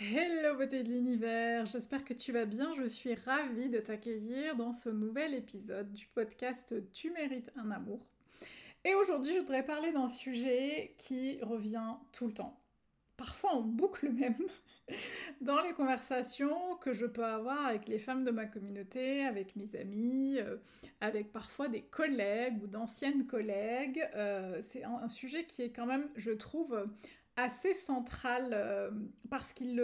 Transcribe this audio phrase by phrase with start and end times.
[0.00, 4.72] Hello beauté de l'univers, j'espère que tu vas bien, je suis ravie de t'accueillir dans
[4.72, 8.06] ce nouvel épisode du podcast Tu mérites un amour.
[8.84, 12.60] Et aujourd'hui je voudrais parler d'un sujet qui revient tout le temps,
[13.16, 14.46] parfois en boucle même,
[15.40, 19.74] dans les conversations que je peux avoir avec les femmes de ma communauté, avec mes
[19.74, 20.58] amis, euh,
[21.00, 24.08] avec parfois des collègues ou d'anciennes collègues.
[24.14, 26.86] Euh, c'est un, sujet qui est quand même, je trouve,
[27.38, 28.90] assez central euh,
[29.30, 29.80] parce qu'il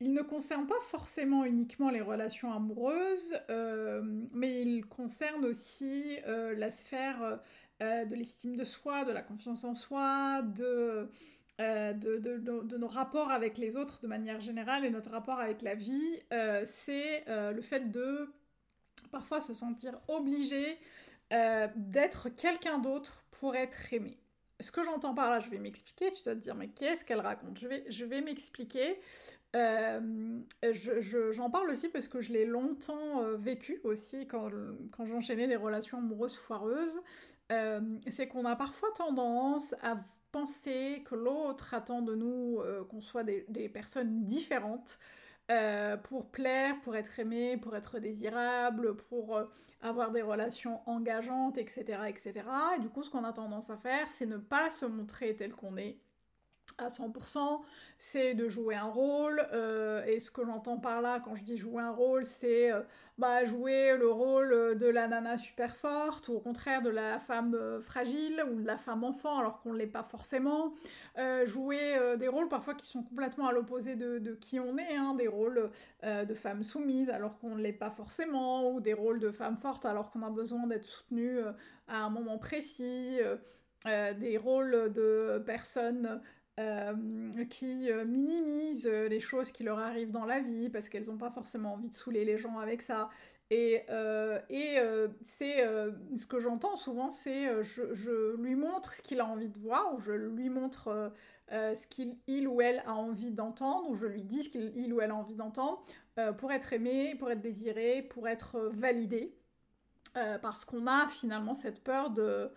[0.00, 4.00] il ne concerne pas forcément uniquement les relations amoureuses, euh,
[4.32, 7.40] mais il concerne aussi euh, la sphère
[7.80, 11.08] de l'estime de soi, de la confiance en soi, de,
[11.58, 16.20] nos rapports avec les autres de manière générale et notre rapport avec la vie.
[16.64, 18.32] C'est le fait de
[19.12, 20.78] parfois se sentir obligé
[21.30, 24.18] d'être quelqu'un d'autre pour être aimé
[24.60, 27.20] ce que j'entends par là, je vais m'expliquer, tu dois te dire, mais qu'est-ce qu'elle
[27.20, 27.58] raconte?
[27.88, 29.00] Je vais, m'expliquer.
[29.56, 30.40] Euh,
[31.32, 34.50] j'en parle aussi parce que je l'ai longtemps euh, vécu aussi quand,
[34.90, 37.00] quand j'enchaînais des relations amoureuses foireuses.
[37.52, 39.96] Euh, c'est qu'on a parfois tendance à
[40.32, 44.98] penser que l'autre attend de nous qu'on soit des, personnes différentes
[46.04, 49.40] pour plaire, pour être aimé, pour être désirable, pour
[49.80, 52.32] avoir des relations engageantes, etc., etc.
[52.76, 55.52] Et du coup, ce qu'on a tendance à faire, c'est ne pas se montrer tel
[55.52, 55.98] qu'on est
[56.78, 57.60] à 100%,
[57.98, 59.44] c'est de jouer un rôle.
[59.52, 62.82] Euh, et ce que j'entends par là quand je dis jouer un rôle, c'est euh,
[63.18, 67.54] bah, jouer le rôle de la nana super forte ou au contraire de la femme
[67.54, 70.72] euh, fragile ou de la femme enfant alors qu'on ne l'est pas forcément.
[71.46, 75.26] jouer des rôles parfois qui sont complètement à l'opposé de, qui on est, hein, des
[75.26, 75.70] rôles
[76.04, 79.84] de femme soumise alors qu'on ne l'est pas forcément ou des rôles de femme forte
[79.84, 81.40] alors qu'on a besoin d'être soutenu
[81.88, 83.18] à un moment précis.
[83.84, 86.20] des rôles de personnes
[86.58, 91.06] euh, qui euh, minimisent euh, les choses qui leur arrivent dans la vie parce qu'elles
[91.06, 93.10] n'ont pas forcément envie de saouler les gens avec ça.
[93.50, 93.84] Et,
[94.50, 94.76] et
[95.22, 95.64] c'est
[96.14, 99.94] ce que j'entends souvent, c'est je, je, lui montre ce qu'il a envie de voir,
[99.94, 101.10] ou je lui montre
[101.50, 104.92] ce qu'il il ou elle a envie d'entendre, ou je lui dis ce qu'il il
[104.92, 105.82] ou elle a envie d'entendre,
[106.36, 109.34] pour être aimé, pour être désiré, pour être validé.
[110.42, 112.50] parce qu'on a finalement cette peur de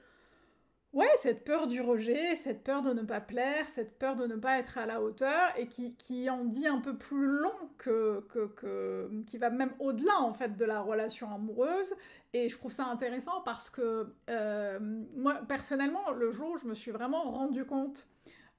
[0.94, 4.35] Ouais, cette peur du rejet, cette peur de ne pas plaire, cette peur de ne
[4.35, 8.19] pas être à la hauteur, et qui, qui en dit un peu plus long que,
[8.28, 11.96] que, que qui va même au-delà en fait de la relation amoureuse.
[12.34, 14.79] Et je trouve ça intéressant parce que euh,
[15.16, 18.06] moi personnellement, le jour où je me suis vraiment rendu compte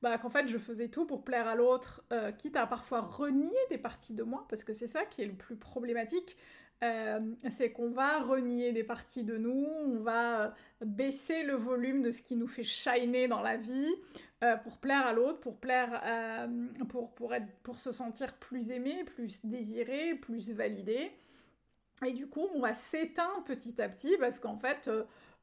[0.00, 3.53] bah, qu'en fait je faisais tout pour plaire à l'autre, euh, quitte à parfois renier
[3.69, 6.38] des parties de moi, parce que c'est ça qui est le plus problématique.
[6.82, 10.53] Euh, c'est qu'on va renier des parties de nous, on va
[10.84, 13.94] baisser le volume de ce qui nous fait shiner dans la vie
[14.43, 18.72] euh, pour plaire à l'autre, pour plaire, euh, pour, pour, être, pour se sentir plus
[18.72, 21.12] aimé, plus désiré, plus validé.
[22.04, 24.91] Et du coup, on va s'éteindre petit à petit parce qu'en fait,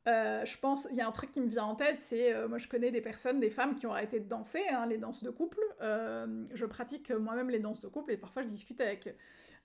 [0.05, 2.67] je pense, il y a un truc qui me vient en tête, c'est, moi je
[2.67, 5.59] connais des personnes, des femmes qui ont arrêté de danser, hein, les danses de couple.
[5.81, 9.15] je pratique moi-même les danses de couple et parfois je discute avec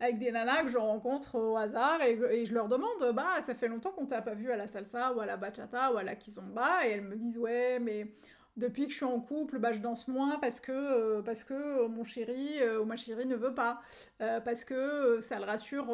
[0.01, 3.69] avec des nanas que je rencontre au hasard et, je leur demande bah ça fait
[3.69, 6.17] longtemps qu'on t'a pas vu à la salsa ou à la bachata ou à la
[6.17, 8.09] kizomba et elles me disent ouais mais
[8.57, 11.87] depuis que je suis en couple bah je danse moins parce que euh, parce que
[11.89, 13.81] mon chéri euh, ou ma chérie ne veut pas
[14.21, 15.87] euh, parce que ça le rassure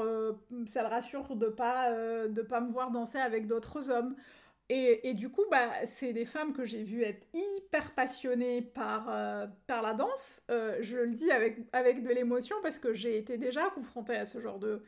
[0.66, 1.92] ça le rassure de pas
[2.28, 4.14] de pas me voir danser avec d'autres hommes
[4.72, 9.48] et, du coup, bah, c'est des femmes que j'ai vues être hyper passionnées par, euh,
[9.66, 10.44] par la danse.
[10.48, 14.26] Euh, je le dis avec, avec de l'émotion parce que j'ai été déjà confrontée à
[14.26, 14.80] ce genre de,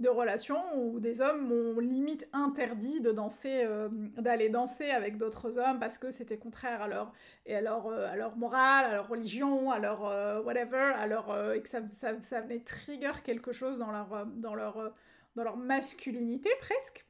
[0.00, 5.58] de relation où des hommes m'ont limite interdit de danser, euh, d'aller danser avec d'autres
[5.58, 7.12] hommes parce que c'était contraire à leur,
[7.46, 10.02] et à leur, à leur morale, à leur religion, à leur
[10.44, 14.54] whatever, à leur, et que ça, ça, ça, venait trigger quelque chose dans leur, dans
[14.54, 14.92] leur,
[15.34, 17.04] dans leur masculinité presque.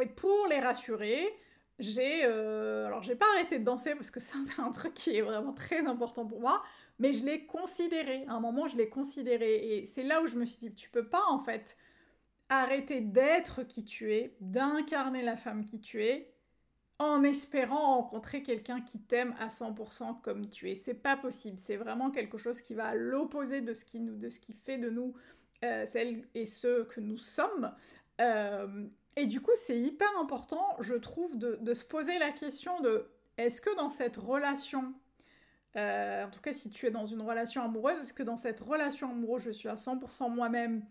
[0.00, 1.26] Et pour les rassurer,
[1.80, 5.22] j'ai euh, alors j'ai pas arrêté de danser parce que c'est un truc qui est
[5.22, 6.62] vraiment très important pour moi
[6.98, 10.36] mais je l'ai considéré à un moment je l'ai considéré et c'est là où je
[10.36, 11.76] me suis dit tu peux pas en fait
[12.50, 16.34] arrêter d'être qui tu es, d'incarner la femme qui tu es,
[16.98, 20.74] en espérant rencontrer quelqu'un qui t'aime à 100% comme tu es.
[20.74, 21.58] C'est pas possible.
[21.58, 25.14] C'est vraiment quelque chose qui va à l'opposé de ce qui fait de nous
[25.64, 27.74] euh, celles et ceux que nous sommes.
[28.20, 28.86] Euh,
[29.16, 33.60] et du coup, c'est hyper important, je trouve, de, se poser la question de est-ce
[33.60, 34.94] que dans cette relation,
[35.76, 38.60] euh, en tout cas si tu es dans une relation amoureuse, est-ce que dans cette
[38.60, 40.82] relation amoureuse, je suis à 100% moi-même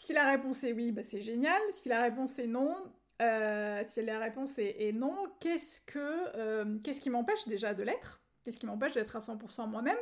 [0.00, 1.60] Si la réponse est oui, bah c'est génial.
[1.72, 2.76] Si la réponse est non,
[3.20, 8.20] euh, si la réponse est, non, qu'est-ce que qu'est-ce qui m'empêche déjà de l'être?
[8.44, 9.98] Qu'est-ce qui m'empêche d'être à 100% moi-même?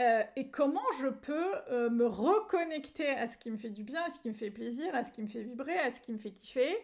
[0.00, 4.02] Euh, et comment je peux euh, me reconnecter à ce qui me fait du bien,
[4.02, 6.10] à ce qui me fait plaisir, à ce qui me fait vibrer, à ce qui
[6.10, 6.76] me fait kiffer,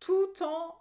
[0.00, 0.74] tout en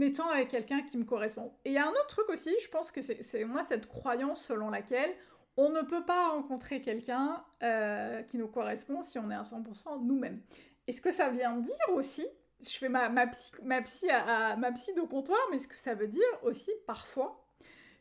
[0.00, 1.52] étant avec quelqu'un qui me correspond?
[1.64, 4.44] Et il y a un autre truc aussi, je pense que c'est moi cette croyance
[4.44, 5.14] selon laquelle
[5.56, 10.02] on ne peut pas rencontrer quelqu'un euh, qui nous correspond si on est à 100%
[10.02, 10.40] nous-mêmes.
[10.86, 12.26] Et ce que ça vient dire aussi,
[12.62, 14.06] je fais ma, ma, psy, ma, psy
[14.58, 17.44] ma psy de comptoir, mais ce que ça veut dire aussi parfois,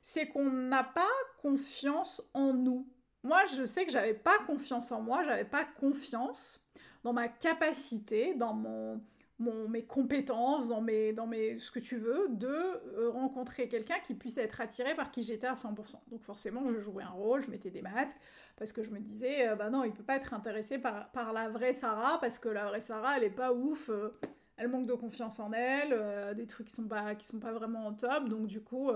[0.01, 1.11] c'est qu'on n'a pas
[1.41, 2.87] confiance en nous?
[3.23, 6.65] Moi, je sais que j'avais pas confiance en moi, j'avais pas confiance
[7.03, 9.01] dans ma capacité, dans mon,
[9.39, 14.13] mes compétences, dans, mes, dans mes, ce que tu veux, de euh, rencontrer quelqu'un qui
[14.13, 15.75] puisse être attiré par qui j'étais à 100%.
[16.09, 18.17] Donc forcément, je jouais un rôle, je mettais des masques,
[18.57, 21.31] parce que je me disais, euh, bah non, il peut pas être intéressé par, par
[21.31, 23.89] la vraie Sarah, parce que la vraie Sarah, elle est pas ouf.
[23.89, 24.19] Euh,
[24.57, 27.53] elle manque de confiance en elle, euh, des trucs qui sont pas qui sont pas
[27.53, 28.91] vraiment en top, donc du coup,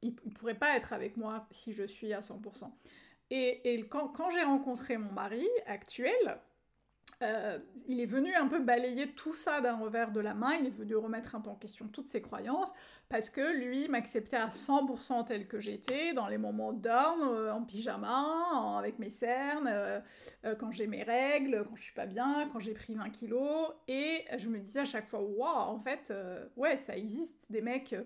[0.00, 2.70] il, ne pourrait pas être avec moi si je suis à 100%.
[3.30, 6.38] Et, et quand, quand j'ai rencontré mon mari actuel,
[7.20, 10.66] euh, il est venu un peu balayer tout ça d'un revers de la main, il
[10.66, 12.72] est venu remettre un peu en question toutes ses croyances,
[13.08, 17.64] parce que lui m'acceptait à 100% tel que j'étais, dans les moments d'homme, euh, en
[17.64, 20.00] pyjama, avec mes cernes, euh,
[20.58, 24.24] quand j'ai mes règles, quand je suis pas bien, quand j'ai pris 20 kilos, et
[24.36, 26.12] je me disais à chaque fois, waouh, en fait,
[26.56, 27.96] ouais, ça existe, des mecs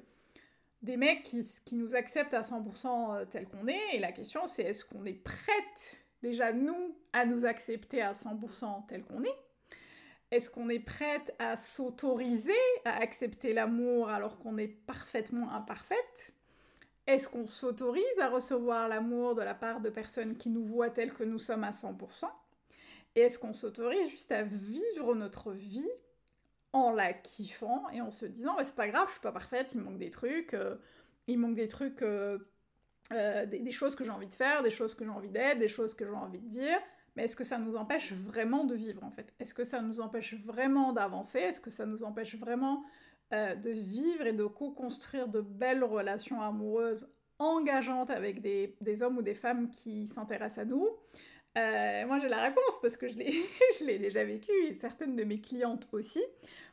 [0.81, 4.64] des mecs qui, qui, nous acceptent à 100% tel qu'on est, et la question c'est
[4.64, 9.39] est-ce qu'on est prête déjà nous à nous accepter à 100% tel qu'on est
[10.31, 12.53] Est-ce qu'on est prête à s'autoriser
[12.85, 16.33] à accepter l'amour alors qu'on est parfaitement imparfaite?
[17.07, 21.13] Est-ce qu'on s'autorise à recevoir l'amour de la part de personnes qui nous voient tels
[21.13, 22.27] que nous sommes à 100%
[23.17, 25.91] Et est-ce qu'on s'autorise juste à vivre notre vie
[26.73, 29.75] en la kiffant et en se disant bah, c'est pas grave, je suis pas parfaite,
[29.75, 30.77] il manque des trucs, euh,
[31.27, 32.39] il manque des trucs euh,
[33.10, 35.69] euh, des, choses que j'ai envie de faire, des choses que j'ai envie d'être, des
[35.69, 36.78] choses que j'ai envie de dire,
[37.14, 39.34] mais est-ce que ça nous empêche vraiment de vivre en fait?
[39.38, 41.38] Est-ce que ça nous empêche vraiment d'avancer?
[41.38, 42.84] Est-ce que ça nous empêche vraiment
[43.34, 47.08] euh, de vivre et de co-construire de belles relations amoureuses
[47.38, 50.88] engageantes avec des, hommes ou des femmes qui s'intéressent à nous?
[51.58, 55.40] Euh, moi j'ai la réponse parce que je l'ai déjà vécu et certaines de mes
[55.40, 56.22] clientes aussi.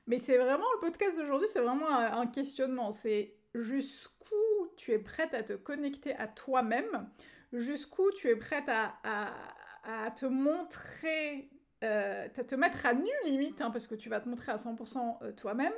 [0.07, 2.93] Mais c'est vraiment le podcast d'aujourd'hui, c'est vraiment un questionnement.
[2.93, 7.09] C'est jusqu'où tu es prête à te connecter à toi-même,
[7.53, 11.50] jusqu'où tu es prête à, te montrer,
[11.83, 14.57] euh, à te mettre à nu limite, hein, parce que tu vas te montrer à
[14.57, 15.73] 100% euh, toi-même,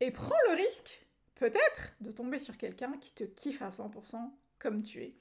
[0.00, 4.16] et prends le risque, peut-être, de tomber sur quelqu'un qui te kiffe à 100%
[4.58, 5.14] comme tu es.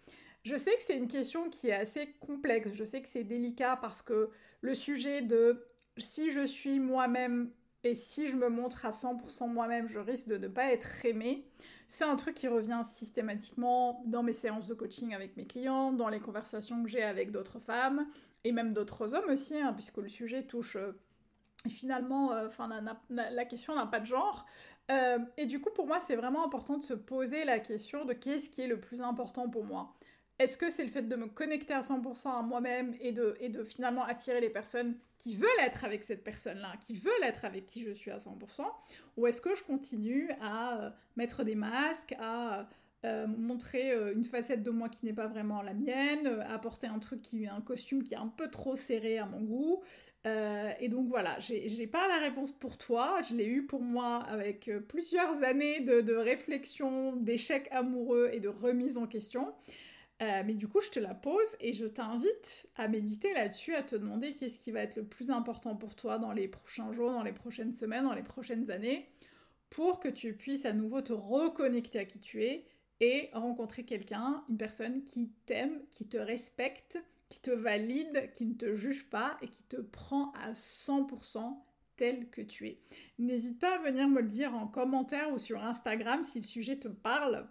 [0.44, 3.78] Je sais que c'est une question qui est assez complexe, je sais que c'est délicat
[3.82, 4.30] parce que
[4.62, 5.68] le sujet de
[5.98, 7.52] si je suis moi-même
[7.84, 11.46] et si je me montre à 100% moi-même, je risque de ne pas être aimée.
[11.88, 16.10] C'est un truc qui revient systématiquement dans mes séances de coaching avec mes clients, dans
[16.10, 18.08] les conversations que j'ai avec d'autres femmes
[18.44, 20.92] et même d'autres hommes aussi, hein, puisque le sujet touche euh,
[21.70, 22.50] finalement, euh,
[23.10, 24.46] la question n'a pas de genre.
[24.92, 28.14] Euh, et du coup, pour moi, c'est vraiment important de se poser la question de
[28.14, 29.94] qu'est-ce qui est le plus important pour moi.
[30.40, 33.50] Est-ce que c'est le fait de me connecter à 100% à moi-même et de, et
[33.50, 37.66] de finalement attirer les personnes qui veulent être avec cette personne-là, qui veulent être avec
[37.66, 38.62] qui je suis à 100%
[39.18, 42.70] Ou est-ce que je continue à euh, mettre des masques, à
[43.04, 46.86] euh, montrer euh, une facette de moi qui n'est pas vraiment la mienne, à porter
[46.86, 49.82] un truc qui un costume qui est un peu trop serré à mon goût
[50.80, 54.70] Et donc voilà, j'ai pas la réponse pour toi, je l'ai eu pour moi avec
[54.88, 59.54] plusieurs années de, de réflexion, d'échecs amoureux et de remise en question.
[60.22, 63.84] Euh, mais du coup, je te la pose et je t'invite à méditer là-dessus, à
[63.84, 67.12] te demander qu'est-ce qui va être le plus important pour toi dans les prochains jours,
[67.12, 69.08] dans les prochaines semaines, dans les prochaines années,
[69.70, 72.66] pour que tu puisses à nouveau te reconnecter à qui tu es
[73.00, 76.98] et rencontrer quelqu'un, une personne qui t'aime, qui te respecte,
[77.30, 81.58] qui te valide, qui ne te juge pas et qui te prend à 100%
[81.96, 82.80] tel que tu es.
[83.20, 86.78] N'hésite pas à venir me le dire en commentaire ou sur Instagram si le sujet
[86.78, 87.48] te parle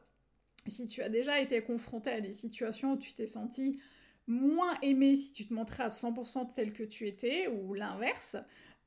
[0.70, 3.78] si tu as déjà été confronté à des situations où tu t'es senti
[4.26, 8.36] moins aimé si tu te montrais à 100% tel que tu étais, ou l'inverse,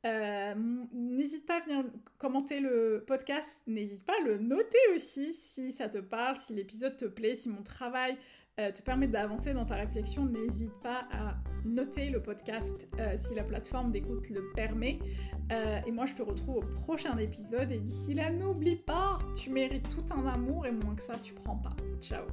[0.05, 0.55] Euh,
[0.93, 1.83] n'hésite pas à venir
[2.17, 6.95] commenter le podcast, n'hésite pas à le noter aussi si ça te parle, si l'épisode
[6.95, 8.17] te plaît, si mon travail
[8.59, 11.35] euh, te permet d'avancer dans ta réflexion, n'hésite pas à
[11.65, 14.99] noter le podcast euh, si la plateforme d'écoute le permet.
[15.87, 19.89] et moi je te retrouve au prochain épisode et d'ici là n'oublie pas, tu mérites
[19.89, 21.75] tout un amour et moins que ça tu prends pas.
[22.01, 22.25] Ciao